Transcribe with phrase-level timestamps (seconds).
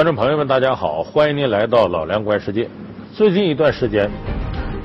[0.00, 2.66] 观众朋友们，大家好，欢迎您来到老梁观世界。
[3.12, 4.10] 最近一段时间，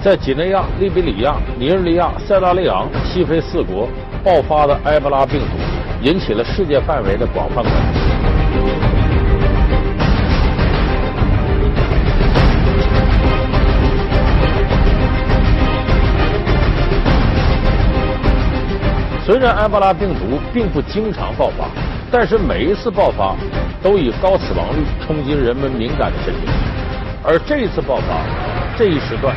[0.04, 3.88] 在几内亚、利比里亚、尼日利亚、塞拉利昂、西非四国
[4.26, 5.56] 爆发的埃博拉病毒，
[6.02, 8.00] 引起了世界范围的广泛关注。
[19.26, 21.70] 虽然埃博拉病毒并不经常爆发，
[22.12, 23.36] 但是每一次爆发。
[23.84, 26.52] 都以高死亡率冲击人们敏感的神经，
[27.24, 28.26] 而这一次爆发，
[28.76, 29.36] 这一时段，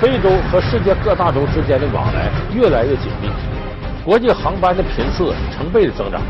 [0.00, 3.28] 非洲和世界各大洲之间的往来越来越紧密，
[4.04, 6.22] 国际航班的频次成倍的增长，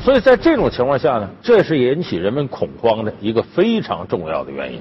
[0.00, 4.80] 所以在这种情况下呢，这是引起人们恐慌的一个非常重要的原因。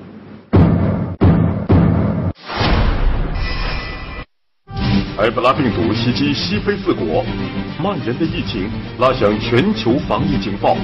[5.18, 7.24] 埃博拉病毒袭击西非四国，
[7.84, 10.78] 蔓延的疫情拉响全球防疫警报。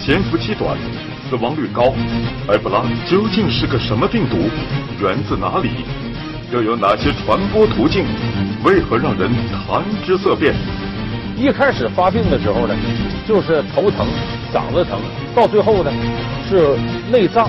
[0.00, 0.76] 潜伏期短，
[1.28, 1.92] 死亡率高。
[2.48, 4.48] 埃博拉究竟是个什么病毒？
[5.00, 5.84] 源自哪里？
[6.52, 8.06] 又有哪些传播途径？
[8.64, 10.54] 为何让人谈之色变？
[11.36, 12.74] 一开始发病的时候呢，
[13.28, 14.06] 就是头疼、
[14.52, 14.98] 嗓子疼，
[15.34, 15.92] 到最后呢，
[16.48, 16.76] 是
[17.12, 17.46] 内脏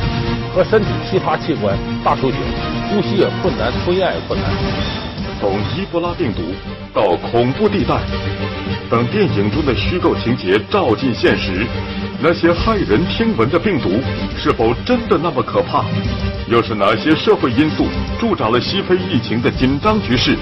[0.53, 2.35] 和身体其他器官大出血，
[2.89, 5.04] 呼吸也困难，吞咽也困难。
[5.39, 6.41] 从伊波拉病毒
[6.93, 7.99] 到恐怖地带，
[8.89, 11.65] 等电影中的虚构情节照进现实。
[12.21, 13.89] 那些骇人听闻的病毒
[14.37, 15.83] 是否真的那么可怕？
[16.47, 17.85] 又是哪些社会因素
[18.19, 20.37] 助长了西非疫情的紧张局势？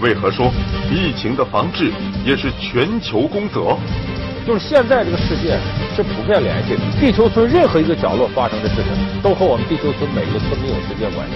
[0.00, 0.50] 为何说
[0.90, 1.92] 疫情的防治
[2.24, 3.76] 也是全球公责？
[4.46, 5.58] 就是现在这个世界
[5.94, 11.34] 是普遍联系的，地球村任何一个角落发生的事情，都和我们地球村每一个村民有直接关系。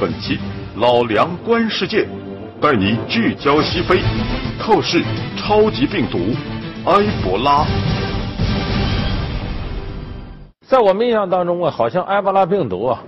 [0.00, 0.38] 本期
[0.76, 2.08] 老梁观世界，
[2.60, 4.00] 带你聚焦西非，
[4.58, 5.00] 透视
[5.36, 6.18] 超级病毒
[6.86, 7.64] 埃博拉。
[10.66, 13.00] 在我们印象当中啊，好像埃博拉病毒啊，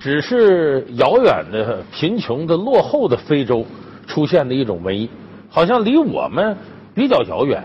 [0.00, 3.66] 只是遥远的、贫穷的、落后的非洲
[4.06, 5.10] 出现的一种瘟疫，
[5.50, 6.56] 好像离我们
[6.94, 7.62] 比较遥远。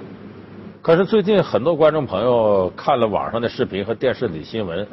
[0.81, 4.85] 可是最近很多观众朋友看了网上的视频和电视里新闻，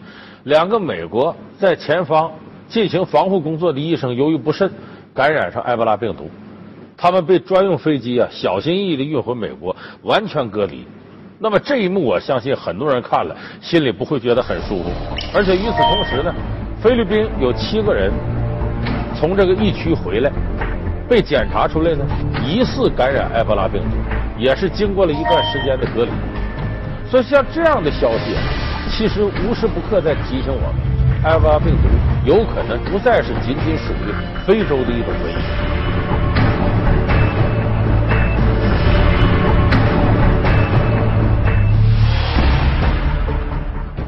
[0.45, 2.31] 两个美国在前方
[2.69, 4.71] 进行防护工作的医生由于不慎
[5.17, 6.31] 感染上埃博拉病毒，
[6.95, 10.87] 他们被专用飞机啊小心翼翼的运回美国，完全隔离。
[11.39, 14.91] 那么这一幕，我相信很多人看了，心里不会觉得很舒服。
[15.35, 16.35] 而且与此同时呢，
[16.83, 18.13] 菲律宾有七个人
[19.19, 20.31] 从这个疫区回来，
[21.09, 22.05] 被检查出来呢，
[22.45, 23.97] 疑似感染埃博拉病毒，
[24.39, 26.11] 也是经过了一段时间的隔离。
[27.11, 28.35] 所以像这样的消息，
[28.91, 31.89] 其实无时不刻在提醒我们，埃博拉病毒
[32.27, 34.13] 有可能不再是仅仅属于
[34.45, 35.37] 非洲的一种瘟疫。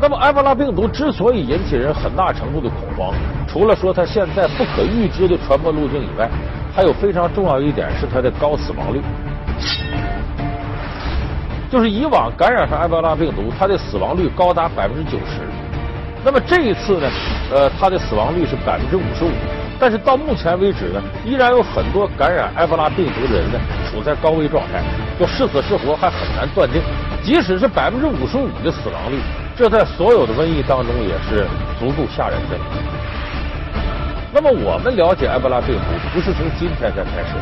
[0.00, 3.14] 那么，埃博拉病毒之所以引起人很大程度的恐慌，
[3.46, 6.28] 除了说它现在不可预知的传播路径以外，
[6.74, 9.00] 还有非常重要一点是它的高死亡率。
[11.70, 15.47] 就是以往感染上埃博拉病毒，它的死亡率高达百分之九十。
[16.24, 17.08] 那么这一次呢，
[17.52, 19.30] 呃，它的死亡率是百分之五十五。
[19.80, 24.82] 但是到目前为止呢，依然有很多感染埃博拉病毒的人呢处在高危状态，
[25.18, 26.82] 就是死是活还很难断定。
[27.22, 29.20] 即使是百分之五十五的死亡率。
[29.56, 31.46] 这在所有的瘟疫当中也是
[31.78, 32.58] 足够吓人的。
[34.32, 37.34] 那么我们了解埃博拉病毒不是从今天才开始，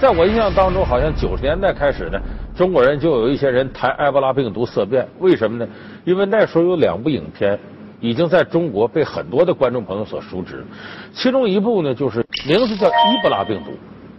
[0.00, 2.18] 在我印象当中，好像九十年代开始呢，
[2.56, 5.06] 中国人就有一些人谈埃博拉病毒色变。
[5.18, 5.68] 为什么呢？
[6.04, 7.58] 因为那时候有两部影片
[8.00, 10.64] 已经在中国被很多的观众朋友所熟知，
[11.12, 13.72] 其中一部呢就是名字叫伊博拉病毒，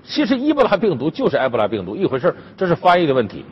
[0.03, 3.45] 其实伊博拉病毒就是埃博拉病毒一回事这是翻译的问题。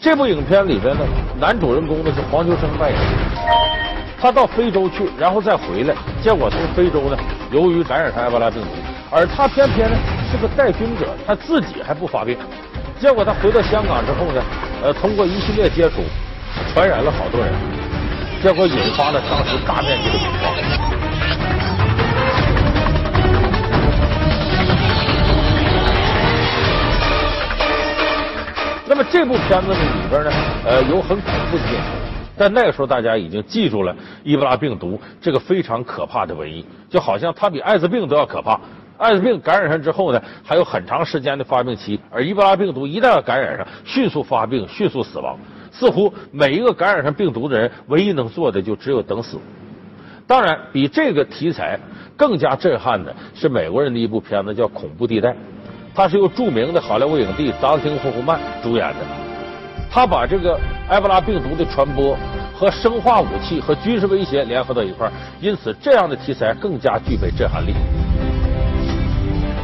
[0.00, 1.04] 这部影片里边呢，
[1.38, 3.06] 男主人公呢是黄秋生扮演的。
[4.18, 7.16] 他到非洲去，然后再回来，结果从非洲呢，
[7.52, 8.68] 由于感染上埃博拉病毒，
[9.10, 9.96] 而他偏偏呢
[10.30, 12.38] 是个带菌者，他自己还不发病。
[13.02, 14.40] 结果他回到香港之后呢，
[14.80, 16.04] 呃，通过一系列接触，
[16.72, 17.52] 传染了好多人，
[18.40, 20.54] 结果引发了当时大面积的恐慌。
[28.86, 30.30] 那么这部片子呢里边呢，
[30.64, 31.82] 呃，有很恐怖的镜头，
[32.38, 38.60] 但那个时候大家已经记住了伊波拉病毒这个非常可怕的瘟疫，就好像它比艾滋病都要可怕。
[39.02, 45.36] 艾滋病感染上之后呢，还有很长时间的发病期，而伊波拉病毒一旦要感染上，迅速发病，迅速死亡。
[45.72, 49.38] 似乎每一个感染上病毒的人，唯一能做的就只有等死。
[50.24, 51.76] 当然，比这个题材
[52.16, 55.30] 更加震撼的是美国人的一部片子，叫《恐怖地带》。
[55.94, 59.00] 它是由著名的好莱坞影帝达斯汀·霍夫曼主演的。
[59.90, 60.58] 他把这个
[60.88, 62.16] 埃博拉病毒的传播
[62.54, 67.74] 和生化武器和军事威胁联合到一块儿，因此这样的题材更加具备震撼力。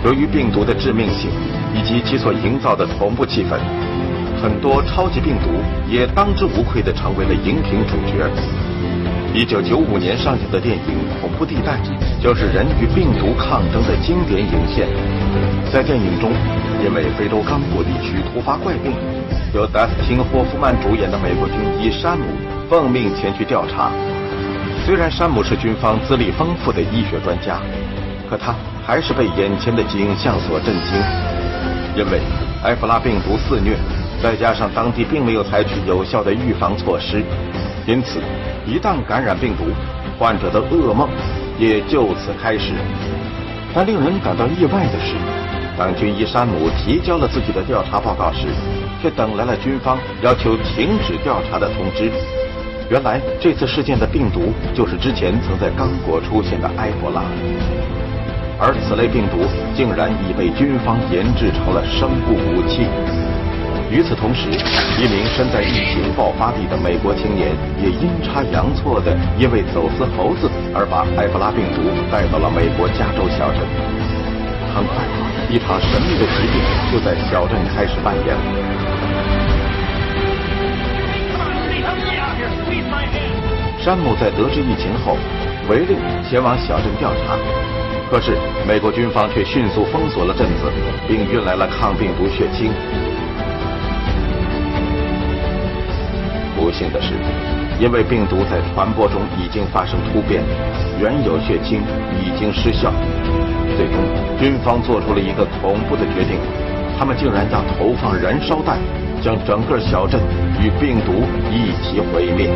[0.04, 1.30] 由于病毒的致命性
[1.74, 3.58] 以及其所营造的恐怖气氛，
[4.40, 5.50] 很多超级病毒
[5.90, 8.24] 也当之无愧地成为了荧屏主角。
[9.34, 11.72] 一九九五年上映的电影《恐怖地带》
[12.22, 14.88] 就是人与病毒抗争的经典影现。
[15.70, 16.30] 在电影中，
[16.82, 18.92] 因为非洲刚果地区突发怪病，
[19.52, 22.24] 由达斯汀·霍夫曼主演的美国军医山姆
[22.70, 23.90] 奉命前去调查。
[24.86, 27.60] 虽然山姆是军方资历丰富的医学专家，
[28.30, 28.54] 可他
[28.88, 30.94] 还是被眼前的景象所震惊。
[31.94, 32.22] 因为
[32.64, 33.76] 埃博拉病毒肆虐，
[34.22, 37.22] 再加上当地并没有采取有效的预防措施，
[37.86, 38.18] 因此
[38.66, 39.64] 一旦感染病毒，
[40.18, 41.06] 患者的噩梦
[41.58, 42.72] 也就此开始。
[43.74, 45.14] 但令人感到意外的是，
[45.76, 48.46] 当军医山姆提交了自己的调查报告时，
[49.02, 52.10] 却等来了军方要求停止调查的通知。
[52.88, 57.20] 原来这次事件的病毒就是之前曾在刚果出现的埃博拉，
[58.58, 62.90] 而此类病毒竟然已被军方研制成了生物武器。
[63.88, 64.50] 与此同时，
[65.00, 71.80] 一名身在疫情爆发地的美国青年也阴差阳错的因为走私猴子而把埃博拉病毒
[72.12, 73.64] 带到了美国加州小镇。
[74.74, 75.00] 很快，
[75.48, 76.60] 一场神秘的疾病
[76.92, 78.36] 就在小镇开始蔓延。
[83.80, 85.16] 山姆在得知疫情后，
[85.70, 85.96] 违令
[86.28, 87.38] 前往小镇调查，
[88.10, 88.32] 可是
[88.66, 90.72] 美国军方却迅速封锁了镇子，
[91.06, 92.72] 并运来了抗病毒血清。
[96.56, 97.12] 不幸的是，
[97.78, 100.42] 因为病毒在传播中已经发生突变，
[100.98, 101.82] 原有血清
[102.18, 102.90] 已经失效。
[103.76, 103.96] 最终，
[104.40, 106.40] 军方做出了一个恐怖的决定，
[106.98, 108.78] 他们竟然要投放燃烧弹，
[109.22, 110.18] 将整个小镇
[110.60, 111.12] 与病毒
[111.52, 112.50] 一起毁灭。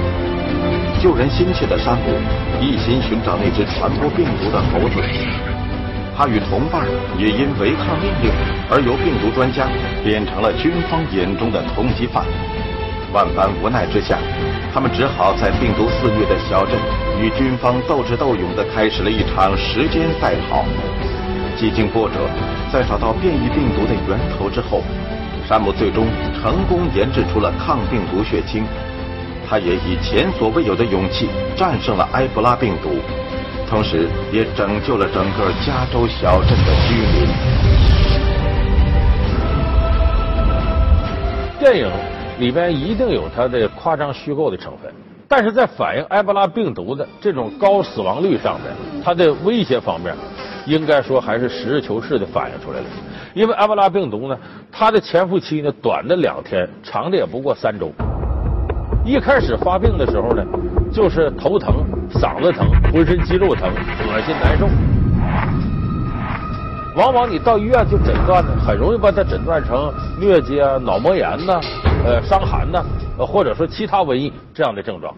[1.03, 2.15] 救人心切的山姆
[2.61, 5.03] 一心寻找那只传播病毒的猴子，
[6.17, 6.87] 他与同伴
[7.19, 8.31] 也因违抗命令
[8.71, 9.67] 而由病毒专家
[10.05, 12.25] 变成了军方眼中的通缉犯。
[13.13, 14.17] 万般无奈之下，
[14.73, 16.79] 他们只好在病毒肆虐的小镇
[17.21, 20.65] 与军方斗智斗勇地开始了一场时间赛跑。
[21.57, 22.31] 几经波折，
[22.73, 24.83] 在找到变异病毒的源头之后，
[25.47, 26.07] 山姆最终
[26.41, 28.65] 成功研制出了抗病毒血清。
[29.53, 32.89] 他也以前所未有的勇气战胜了埃博拉病毒，
[33.69, 37.29] 同时也拯救了整个加州小镇的居民。
[41.59, 41.87] 电影
[42.39, 44.91] 里边一定有它的夸张虚构的成分，
[45.29, 48.73] 但是在反映埃博拉病毒的这种高死亡率上面，
[49.05, 50.17] 它的威胁方面，
[50.65, 52.87] 应该说还是实事求是的反映出来了。
[53.35, 54.39] 因为埃博拉病毒呢，
[54.73, 57.93] 它的潜伏期呢短的两天，长的也不过三周。
[59.05, 60.45] 一开始发病的时候呢，
[60.93, 61.75] 就是头疼、
[62.15, 64.69] 嗓子疼、浑身肌肉疼、恶心难受。
[66.95, 71.61] 往往你到医院去诊断呢，很容易把它诊断成疟疾啊、脑膜炎呐、
[72.05, 72.85] 呃伤寒呐，
[73.19, 75.13] 或者说其他瘟疫这样的症状。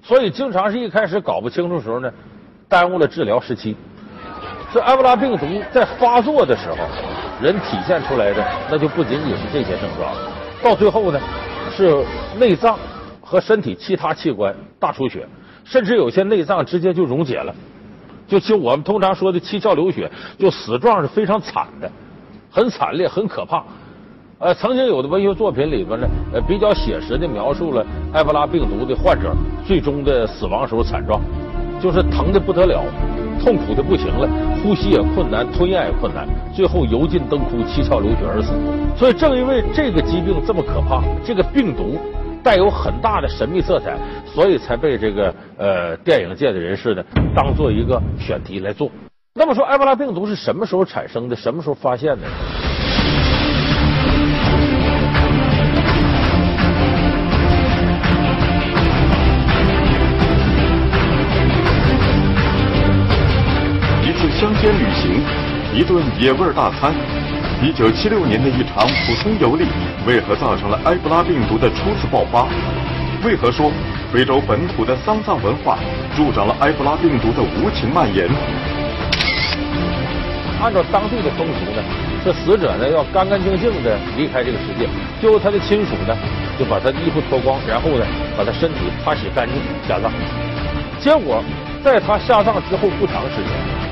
[0.00, 2.08] 所以经常是一开始搞不清楚时候呢，
[2.68, 3.76] 耽误了治疗时期。
[4.72, 6.76] 这埃博拉病毒在发作的时候，
[7.42, 10.12] 人体现出来的那就不仅仅是这些症状，
[10.62, 11.18] 到最后呢
[11.76, 12.04] 是
[12.38, 12.78] 内脏。
[13.34, 15.26] 和身体其他器官大出血，
[15.64, 17.52] 甚至有些内脏直接就溶解了，
[18.28, 21.90] 就就我们通常说的七窍流血，就死状是非常惨的，
[22.48, 23.64] 很惨烈，很可怕。
[24.38, 29.34] 呃，曾经有的文学作品里边呢，呃，比较写实的描述了埃博拉病毒的患者
[29.66, 31.20] 最终的死亡时候惨状，
[31.82, 32.84] 就是疼的不得了，
[33.42, 34.28] 痛苦的不行了，
[34.62, 38.52] 呼吸也困难，吞咽也困难，最后油尽灯枯，七窍流血而死。
[38.96, 41.98] 所以正因为这个疾病这么可怕，这个病毒。
[42.44, 43.96] 带有很大的神秘色彩，
[44.26, 47.02] 所以才被这个呃电影界的人士呢
[47.34, 48.90] 当做一个选题来做。
[49.34, 51.34] 那么说，埃博拉病毒是什么时候产生的？
[51.34, 52.28] 什么时候发现的？
[64.02, 65.22] 一次乡间旅行，
[65.74, 67.23] 一顿野味大餐。
[67.64, 69.64] 一九七六年的一场普通游历，
[70.06, 72.46] 为何造成了埃博拉病毒的初次爆发？
[73.24, 73.72] 为何说
[74.12, 75.78] 非洲本土的丧葬文化
[76.14, 78.28] 助长了埃博拉病毒的无情蔓延？
[80.60, 81.82] 按照当地的风俗呢，
[82.22, 84.86] 这死者呢要干干净净的离开这个世界，
[85.18, 86.14] 最后他的亲属呢
[86.58, 88.04] 就把他的衣服脱光，然后呢
[88.36, 89.56] 把他身体擦洗干净
[89.88, 90.12] 下葬。
[91.00, 91.42] 结果
[91.82, 93.48] 在他下葬之后不长时间，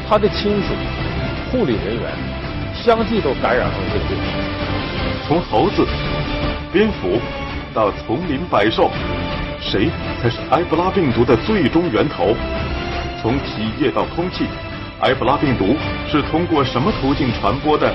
[0.06, 0.74] 他的亲属、
[1.50, 2.31] 护理人员。
[2.84, 4.18] 相继都感染了这个病，
[5.24, 5.86] 从猴子、
[6.72, 7.20] 蝙蝠
[7.72, 8.90] 到丛林百兽，
[9.60, 9.88] 谁
[10.20, 12.34] 才是埃博拉病毒的最终源头？
[13.22, 14.46] 从体液到空气，
[15.02, 15.76] 埃博拉病毒
[16.10, 17.94] 是通过什么途径传播的？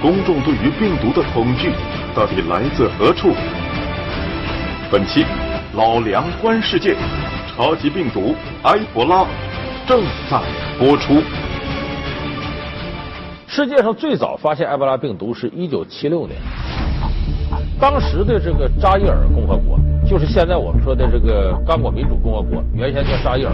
[0.00, 1.72] 公众对于病毒的恐惧
[2.14, 3.34] 到底来自何处？
[4.88, 5.26] 本期
[5.74, 6.94] 老梁观世界，
[7.56, 9.26] 超级病毒埃博拉
[9.84, 10.00] 正
[10.30, 10.40] 在
[10.78, 11.20] 播出。
[13.54, 16.40] 世界上最早发现埃博拉病毒是一九七六年，
[17.78, 19.78] 当时的这个扎伊尔共和国，
[20.08, 23.52] 就是现在我们说的这个刚果民主共和国，原先叫扎伊尔。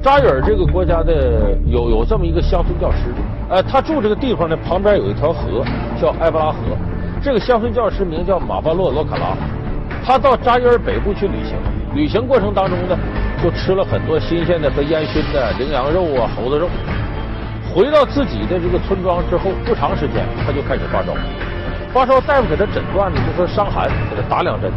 [0.00, 3.12] 扎伊尔这个国家的有有这么一个乡村教师，
[3.50, 5.64] 呃，他住这个地方呢，旁边有一条河
[6.00, 6.58] 叫埃博拉河。
[7.20, 9.36] 这个乡村教师名叫马巴洛罗卡拉，
[10.04, 11.56] 他到扎伊尔北部去旅行，
[11.96, 12.96] 旅行过程当中呢，
[13.42, 16.68] 就吃了很多新鲜的和烟熏的羚羊肉啊、猴子肉。
[17.74, 21.14] 回到自己的这个村庄之后，不长时间他就开始发烧，
[21.92, 24.70] 发烧大夫给他诊断呢，就说伤寒，给他打两针。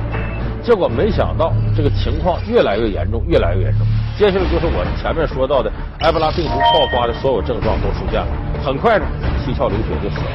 [0.64, 3.86] 结果没想到这个情况越来越严重，越来越严重。
[4.18, 8.28] 接下来就是我前面说到的埃博拉病毒爆发的所有症状都出现了。
[8.64, 9.06] 很快呢，
[9.44, 10.28] 七窍流血就死了。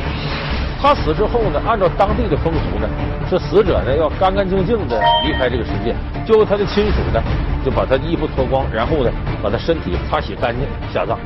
[0.81, 2.87] 他死之后呢，按照当地的风俗呢，
[3.29, 5.95] 是死者呢要干干净净的离开这个世界，
[6.27, 7.23] 就由他的亲属呢
[7.65, 9.11] 就把他衣服脱光，然后呢
[9.43, 11.19] 把他身体擦洗干净下葬。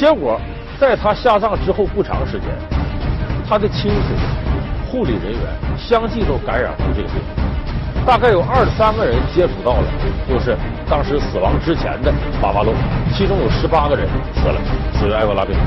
[0.00, 0.40] 结果
[0.80, 2.48] 在他下葬之后不长时间，
[3.46, 4.14] 他的亲属、
[4.90, 5.42] 护理人员
[5.76, 7.20] 相继都感染了这个病。
[8.06, 9.84] 大概有二三个人接触到了，
[10.26, 10.56] 就是
[10.88, 12.72] 当时死亡之前的巴巴洛，
[13.12, 14.58] 其中有十八个人死了，
[14.94, 15.60] 死于埃博拉病毒。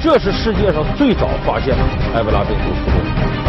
[0.00, 1.76] 这是世界上最早发现
[2.14, 3.41] 埃博拉病毒出现。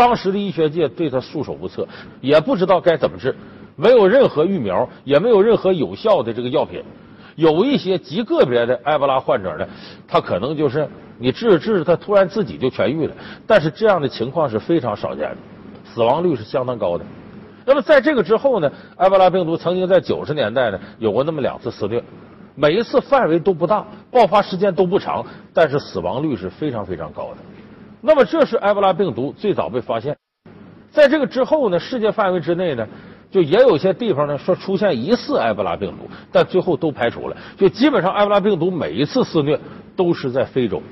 [0.00, 1.86] 当时的医学界对他束手无策，
[2.22, 3.36] 也不知道该怎么治，
[3.76, 6.82] 没有任何疫苗，也没有任何有效的这个药品。
[7.36, 9.68] 有一些极个别的埃博拉患者呢，
[10.08, 10.88] 他可能就是
[11.18, 13.14] 你治着治，他突然自己就痊愈了。
[13.46, 15.36] 但是这样的情况是非常少见的，
[15.84, 17.04] 死亡率是相当高的。
[17.66, 22.02] 那么在这个之后呢，埃博拉病毒曾经在九十年代呢有过那么两次肆虐，
[22.54, 27.36] 每一次范围都不大，爆发时间都不长，但是死亡率是非常非常高的。
[28.00, 30.16] 那么，这是埃博拉病毒最早被发现。
[30.90, 32.86] 在这个之后呢，世界范围之内呢，
[33.30, 37.36] 就也有些地方呢说出现疑似埃博拉病毒，但最后都排除了。
[37.56, 39.58] 就基本上埃博拉病毒每一次肆虐
[39.94, 40.82] 都是在非洲。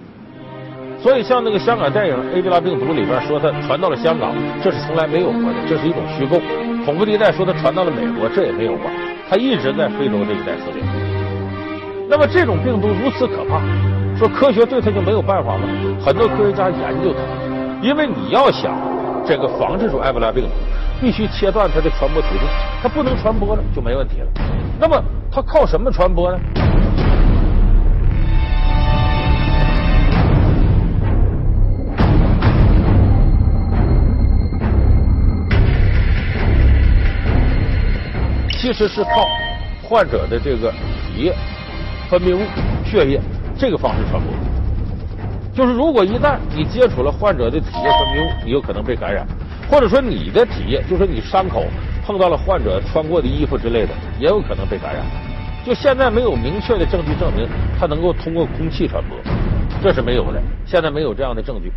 [1.01, 6.41] 所以，像那个香港电影《埃博拉病毒》里边说它传到了香港，这是从来没有过的，这是一种虚构。
[6.85, 8.91] 恐怖地带说它传到了美国，这也没有过，
[9.31, 10.83] 它一直在非洲这一带肆虐。
[12.09, 13.98] 那么，这种病毒如此可怕。
[14.19, 15.63] 说科学对它就没有办法吗？
[16.05, 17.21] 很多科学家研究它，
[17.81, 18.77] 因为你要想
[19.25, 20.51] 这个防治住埃博拉病毒，
[21.01, 22.43] 必须切断它的传播途径，
[22.83, 24.27] 它不能传播了就没问题了。
[24.81, 26.39] 那么它靠什么传播呢？
[38.61, 39.25] 其实是靠
[39.85, 41.33] 患者的这个体液、
[42.11, 42.41] 分泌物、
[42.85, 43.21] 血液。
[43.59, 44.33] 这个方式传播，
[45.53, 49.27] 就是如果一旦你接触了患者的体液分泌物，你有可能被感染；
[49.69, 51.65] 或者说你的体液，就是你伤口
[52.07, 53.89] 碰到了患者穿过的衣服之类的，
[54.21, 55.05] 也有可能被感染。
[55.67, 57.49] 就现在没有明确的证据证明
[57.79, 59.19] 它能够通过空气传播，
[59.83, 61.73] 这是没有的，现在没有这样的证据。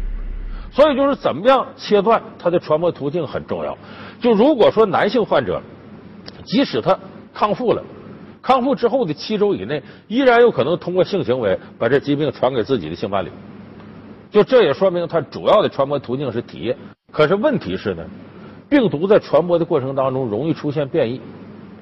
[0.72, 3.76] 所以就是怎么样切断它的传播途径很重要。
[4.22, 5.60] 就如果说男性患者，
[6.46, 6.96] 即使他
[7.34, 7.84] 康复了。
[8.42, 13.32] 康复之后的七周以内，依然有可能通过性行为把这疾病传给自己的性伴侣。
[14.32, 16.76] 就这也说明它主要的传播途径是体液。
[17.12, 18.04] 可是问题是呢，
[18.70, 21.22] 病毒在传播的过程当中容易出现变异。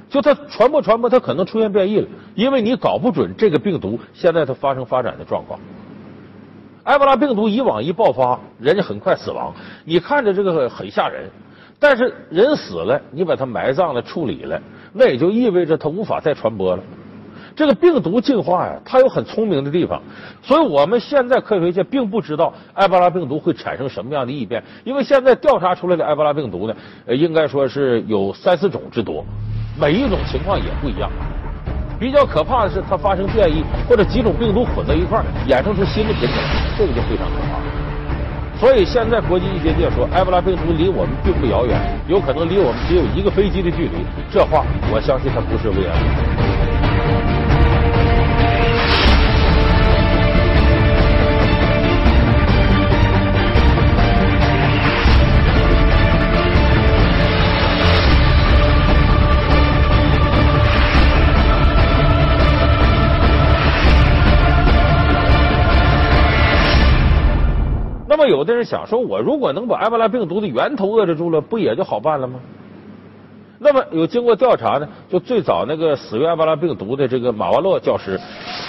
[0.09, 5.59] 就它传播传播，它可能出现变异了，因为你搞不准这个病毒现在它发生发展的状况。
[6.85, 9.53] 埃博拉病毒以往一爆发，人家很快死亡，
[9.85, 11.29] 你看着这个很吓人。
[11.77, 14.59] 但是人死了，你把它埋葬了、处理了。
[14.93, 16.83] 那也就意味着它无法再传播了。
[17.55, 20.01] 这个病毒进化呀，它有很聪明的地方，
[20.41, 26.75] 所以我们现在科学界并不知道埃博拉病毒会产生什么样的异变，因为现在调查出来的埃博拉病毒呢，
[27.07, 29.25] 应该说是有三四种之多，
[29.77, 31.11] 每一种情况也不一样。
[31.99, 36.37] 比较可怕的是它发生变异，或者几种病毒混到一块儿，衍生出新的品种，
[36.77, 37.78] 这个就非常可怕。
[38.59, 44.05] 所以现在国际医学界说，埃博拉病毒离我们并不遥远，有可能离我们只有一个飞机的距离。
[44.29, 46.48] 这话我相信它不是危言。
[68.29, 72.39] 有的人想说，我如果能把埃博拉病毒的源头遏制住了，不也就好办了吗？
[73.61, 78.17] 那么有经过调查呢，就最早那个死于埃博拉病毒的这个马瓦洛教师，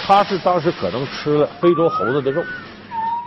[0.05, 2.43] 他是当时可能吃了非洲猴子的肉。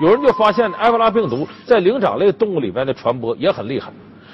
[0.03, 3.91] 有人就发现埃博拉病毒在灵长类动物里面的传播也很厉害，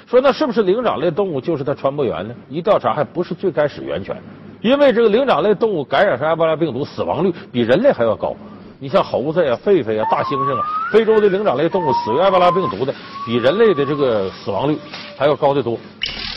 [0.07, 2.35] 说那是不是灵长类动物就是它传播源呢？
[2.49, 4.17] 一调查还不是最开始源泉，
[4.59, 8.35] 因为这个灵长类动物感染上埃博拉病毒死亡率比人类还要高。
[8.81, 12.91] 你像猴子呀、狒狒呀、大猩猩啊，非洲的灵长类动物死于埃博拉病毒的，
[13.27, 14.75] 比人类的这个死亡率
[15.15, 15.77] 还要高得多。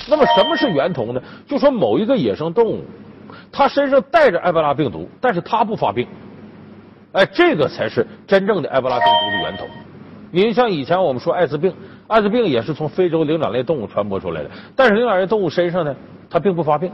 [0.07, 1.23] 那么什么是源头呢？
[1.49, 2.85] 就说某一个野生动物，
[3.51, 6.07] 它身上带着埃博拉病毒，但是它不发病。
[7.13, 9.65] 哎，这个才是真正的埃博拉病毒的源头。
[10.31, 11.75] 你像以前我们说艾滋病，
[12.09, 15.97] 艾滋病也是从非洲灵长类动物传播出来的，但是灵长类动物身上呢，
[16.29, 16.93] 它并不发病，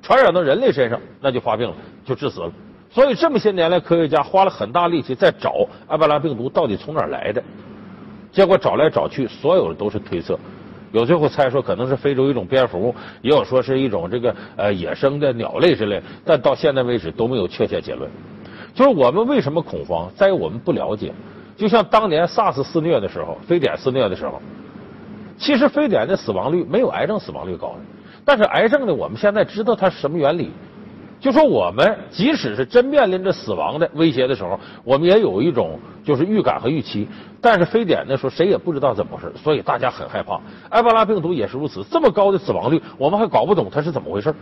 [0.00, 1.74] 传染到人类身上那就发病了，
[2.06, 2.50] 就致死了。
[2.90, 7.42] 所以这么些年来，科学家花了很大力气在找埃博拉病毒到底从哪儿来的，
[8.32, 10.38] 结果找来找去，所有的都是推测。
[10.90, 18.10] 有最后猜说可能是非洲一种蝙蝠，也有说是一种这个呃野生的鸟类之类，但到现在为止都没有确切结论。
[18.74, 21.12] 就是我们为什么恐慌，在于我们不了解。
[21.58, 24.40] 就像当年 SARS 肆虐的时候，非典肆虐的时候，
[25.36, 27.74] 其实非典的死亡率没有癌症死亡率高，
[28.24, 30.50] 但是癌症呢，我们现在知道它是什么原理。
[31.20, 37.08] 就说我们即使是真面临着死亡的威胁的时候，我们也有一种就是预感和预期。
[37.40, 40.40] 但是非典那时候谁也不知道怎么回事，所以大家很害怕。
[40.70, 44.34] 埃博拉病毒也是如此，这么高的死亡率，我们还搞不懂它是怎么回事，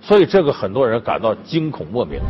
[0.00, 2.20] 所以这个很多人感到惊恐莫名。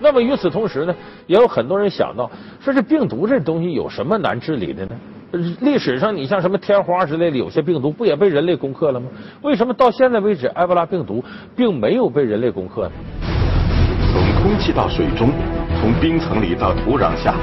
[0.00, 0.94] 那么与此同时呢，
[1.26, 2.30] 也有很多人想到，
[2.60, 4.94] 说这病毒这东西有什么难治理的呢？
[5.60, 9.06] 历史上你像什么天花之类的，有些病毒不也被人类攻克了吗？
[9.42, 11.24] 为什么到现在为止，埃博拉病毒
[11.56, 12.90] 并没有被人类攻克呢？
[14.12, 15.30] 从空气到水中，
[15.80, 17.34] 从冰层里到土壤下，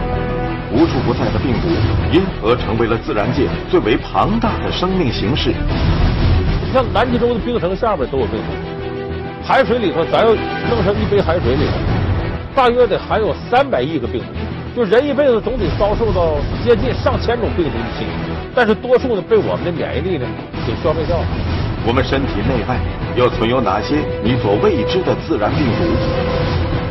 [0.73, 1.67] 无处不在的病毒，
[2.11, 5.53] 因何成为了自然界最为庞大的生命形式？
[6.65, 8.55] 你像南极洲的冰层下边都有病毒，
[9.45, 10.27] 海水里头咱要
[10.69, 11.73] 弄上一杯海水里头，
[12.55, 14.27] 大约得含有三百亿个病毒。
[14.73, 20.25] 就人一辈子总得遭受到接近上千种病毒的侵袭，但是多数呢被我们的免疫力呢
[20.65, 21.25] 给消灭掉了。
[21.85, 22.79] 我们身体内外
[23.17, 25.83] 又存有哪些你所未知的自然病毒？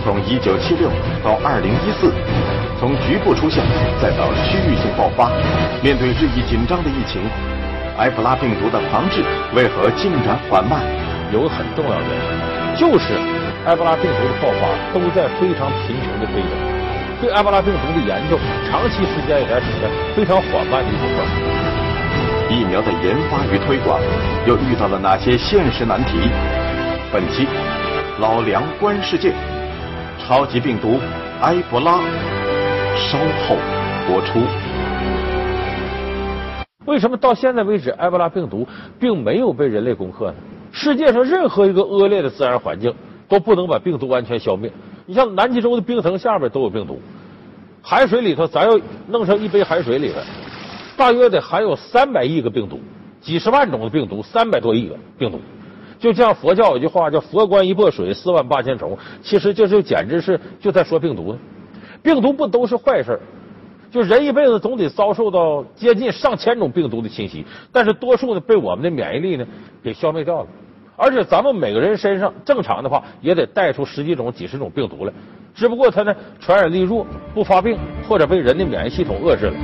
[0.04, 0.90] 从一九七六
[1.24, 2.12] 到二零一四，
[2.80, 3.62] 从局部出现
[4.00, 5.28] 再到区域性爆发，
[5.82, 7.20] 面对日益紧张的疫情，
[7.98, 9.22] 埃博拉病毒的防治
[9.54, 10.80] 为何进展缓慢？
[11.30, 13.12] 有个很重要的原因，就是
[13.66, 14.64] 埃博拉病毒的爆发
[14.94, 16.56] 都在非常贫穷的非洲。
[17.20, 18.40] 对埃博拉病毒的研究，
[18.70, 21.36] 长期时间以来处在非常缓慢的一种状态。
[22.48, 24.00] 疫苗的研发与推广
[24.46, 26.16] 又遇到了哪些现实难题？
[27.12, 27.46] 本期
[28.18, 29.34] 老梁观世界，
[30.18, 30.98] 超级病毒
[31.42, 32.00] 埃博拉，
[33.00, 33.56] 稍后
[34.06, 34.38] 播出。
[36.84, 38.66] 为什么到现在为止，埃博拉病毒
[38.98, 40.34] 并没有被人类攻克呢？
[40.70, 42.94] 世界上任何一个恶劣的自然环境
[43.26, 44.70] 都不能把病毒完全消灭。
[45.06, 47.00] 你像南极洲的冰层下边都有病毒，
[47.80, 50.18] 海水里头咱要弄上一杯海水里头，
[50.96, 52.78] 大约得含有三百亿个病毒，
[53.20, 55.40] 几十万种的病毒，三百多亿个病毒。
[55.98, 61.38] 就像佛教有句话叫“佛观一钵水，四万八千虫”，其实这就简直是就在说病毒呢。
[62.02, 63.18] 病毒不都是坏事
[63.90, 69.46] 就人一辈子总得遭受到接近上千种病毒的侵袭，但是多数呢被我们的免疫力呢
[69.82, 70.46] 给消灭掉了。
[70.96, 75.12] 而且咱们每个人身上正常的话，也得带出十几种、几十种病毒来，
[75.54, 77.76] 只不过它呢传染力弱，不发病，
[78.08, 79.54] 或者被人的免疫系统遏制了。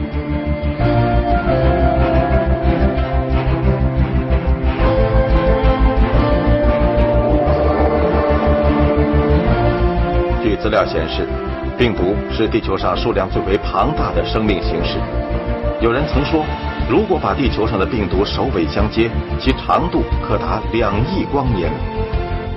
[10.42, 11.26] 据资料显示，
[11.78, 14.98] 病毒是地球上数量最为庞大的生命形式。
[15.80, 16.44] 有人曾说。
[16.88, 19.10] 如果把地球上的病毒首尾相接，
[19.40, 21.68] 其长度可达两亿光年。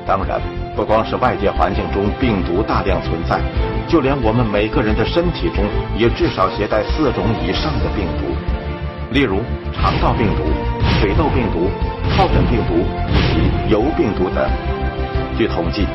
[0.06, 0.40] 当然，
[0.76, 3.42] 不光是外界环境中病毒大量存在，
[3.88, 5.66] 就连我们每个人的身体中
[5.98, 8.30] 也至少携带四种以上的病毒，
[9.10, 9.42] 例如
[9.74, 10.44] 肠道病毒、
[11.02, 11.66] 水痘病毒、
[12.14, 14.48] 疱疹病毒以及疣病毒等。
[15.36, 15.88] 据统计，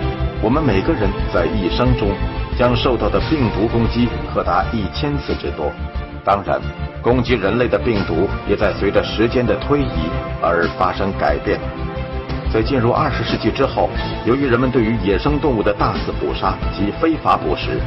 [0.42, 2.10] 我们每个人在一生中
[2.58, 5.70] 将受到的病毒攻击可达一千次之多。
[6.24, 6.60] 当然。
[7.04, 10.08] 攻击人类的病毒也在随着时间的推移
[10.40, 11.60] 而发生改变。
[12.50, 13.90] 在进入二十世纪之后，
[14.24, 17.78] 由于人们对于野生动物的大肆捕杀及非法捕食，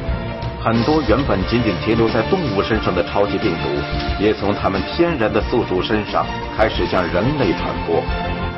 [0.64, 6.24] 很多原本仅仅停留在动物身上的超级病毒，也从它们天然的宿主身上
[6.56, 8.04] 开始向人类传播。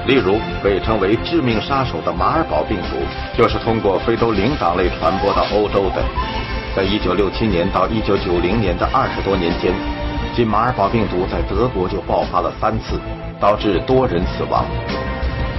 [0.10, 2.98] 例如，被称为致命杀手的马尔堡病毒，
[3.38, 6.02] 就是通过非洲灵长类传播到欧洲的。
[6.76, 9.72] 在一九六七年到一九九零年的二十多年间，
[10.34, 13.00] 仅马尔堡病毒在德国就爆发了三次，
[13.40, 14.66] 导致多人死亡。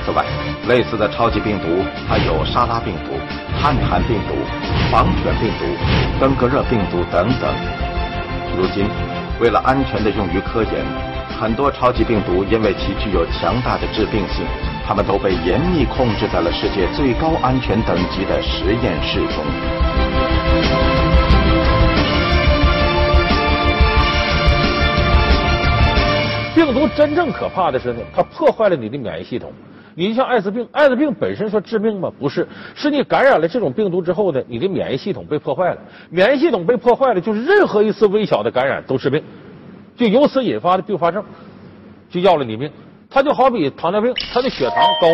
[0.04, 0.24] 此外，
[0.66, 3.14] 类似的超级病毒还有沙拉病毒、
[3.62, 4.34] 汉坦病毒、
[4.90, 5.64] 狂犬病毒、
[6.18, 7.54] 登革热病毒等等。
[8.58, 8.90] 如今，
[9.38, 10.84] 为了安全的用于科研，
[11.40, 14.44] 很多超级病毒因为其具有强大的致病性，
[14.87, 19.42] 它们都被严密控制在了世界最高安全等级的实验室中。
[26.55, 29.50] 病毒真正可怕的是呢，它破坏了你的免疫系统。
[29.94, 32.12] 你像艾滋病，艾滋病本身说致命吗？
[32.20, 35.79] 不是，是你感染了这种病毒之后呢，你的免疫系统被破坏了。
[36.11, 39.22] 免疫系统被破坏了，就是任何一次微小的感染都致病，
[40.00, 41.22] 就由此引发的并发症，
[42.08, 42.70] 就要了你命。
[43.10, 45.08] 它就好比糖尿病，它的血糖高，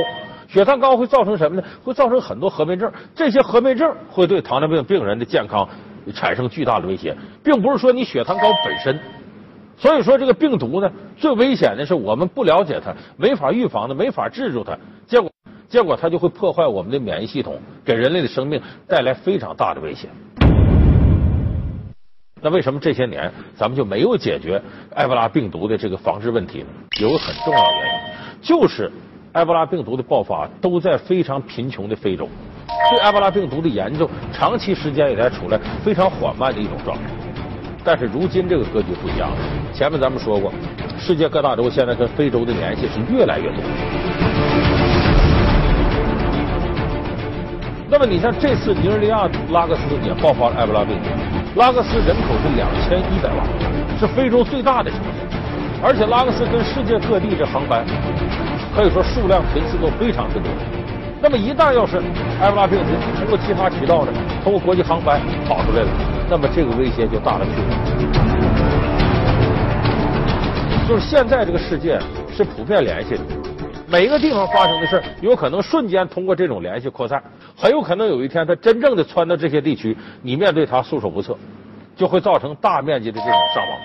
[0.46, 1.66] 血糖高会造成什么呢？
[1.82, 5.68] 会造成很多合并症，这些合并症会对糖尿病病人的健康
[6.14, 8.96] 产生巨大的威胁，并不是说你血糖高本身。
[9.76, 15.28] 所以说，这个病毒呢，最危险的是我们不了解它，没法预防它，没法治住它，结果
[15.68, 20.08] 结果它就会破坏我们的免疫系统，给人类的生命带来非常大的危险。
[22.42, 24.60] 那为什么这些年咱们就没有解决
[24.94, 26.66] 埃博拉病毒的这个防治问题呢？
[27.00, 28.00] 有个很重要的原因，
[28.42, 28.92] 就是
[29.32, 32.28] 埃博拉病毒的爆发都在非常贫穷的非洲，
[32.90, 37.04] 对埃博拉病毒的研究长期时间以来处在非常缓慢的一种状态。
[37.82, 39.36] 但是如今这个格局不一样了。
[39.72, 40.52] 前面咱们说过，
[40.98, 44.75] 世界各大洲现在跟非洲的联系是越来越多。
[47.88, 53.46] 那么你像这次尼日利亚拉各斯也爆发了埃博拉病毒，拉各斯人口是两千一百万，
[53.96, 55.38] 是非洲最大的城市，
[55.80, 57.86] 而且拉各斯跟世界各地这航班
[58.74, 60.50] 可以说数量频次都非常之多。
[61.22, 62.02] 那么一旦要是
[62.40, 62.86] 埃博拉病毒
[63.18, 65.88] 通过其他渠道呢，通过国际航班跑出来了。
[66.28, 67.68] 那么这个威胁就大了去了。
[70.88, 72.00] 就是现在这个世界
[72.34, 73.20] 是普遍联系的，
[73.96, 77.22] 每一个地方发生的事有可能瞬间通过这种联系扩散，
[77.56, 81.34] 很有可能有一天它真正的窜到这些地区，你面对它束手无策，
[81.96, 83.78] 就会造成大面积的这种伤亡。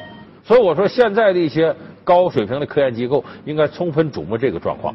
[0.44, 4.94] 所以我说，现在的一些高水平的科研机构应该充分瞩目这个状况。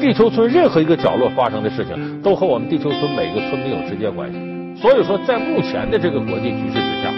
[0.00, 4.80] 地球村任何一个角落发生的事情，都和我们地球村每个村民有直接关系。
[4.80, 7.12] 所以说，在目前的这个国际局势之下，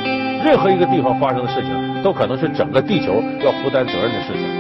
[0.45, 4.54] 任何一个地方发生的事情，都可能是整个地球要负担责任的事情。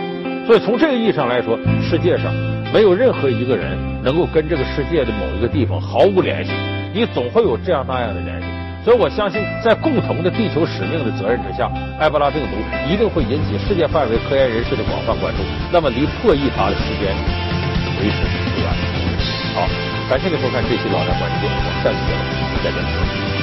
[0.46, 2.34] 所以从这个意义上来说，世界上
[2.72, 6.52] 没有任何一个人能够跟这个世界的某一个地方毫无联系，
[6.92, 8.46] 你总会有这样那样的联系。
[8.84, 12.50] 所以我相信，在共同的地球使命的责任之下，埃博拉病毒
[12.86, 15.40] 一定会引起世界范围科研人士的广泛关注。
[15.72, 17.08] 那么，离破译它的时间
[18.02, 18.20] 为时
[18.52, 18.68] 不远。
[19.54, 19.66] 好，
[20.10, 22.20] 感谢您收看这期《老梁观世界》，我们下期节目。
[22.62, 23.33] 再见。